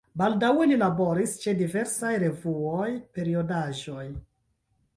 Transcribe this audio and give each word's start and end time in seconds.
Baldaŭe 0.19 0.63
li 0.71 0.77
laboris 0.83 1.35
ĉe 1.43 1.53
diversaj 1.59 2.15
revuoj, 2.25 2.89
periodaĵoj. 3.19 4.09